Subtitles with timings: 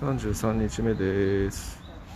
[0.00, 1.79] 33日目です。